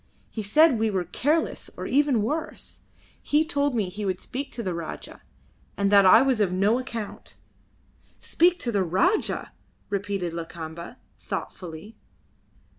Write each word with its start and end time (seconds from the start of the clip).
He 0.31 0.41
said 0.41 0.79
we 0.79 0.89
were 0.89 1.03
careless 1.03 1.69
or 1.77 1.85
even 1.85 2.23
worse. 2.23 2.79
He 3.21 3.45
told 3.45 3.75
me 3.75 3.87
he 3.87 4.03
would 4.03 4.19
speak 4.19 4.51
to 4.53 4.63
the 4.63 4.73
Rajah, 4.73 5.21
and 5.77 5.91
that 5.91 6.07
I 6.07 6.23
was 6.23 6.41
of 6.41 6.51
no 6.51 6.79
account." 6.79 7.35
"Speak 8.19 8.57
to 8.61 8.71
the 8.71 8.81
Rajah!" 8.83 9.51
repeated 9.91 10.33
Lakamba, 10.33 10.97
thoughtfully. 11.19 11.97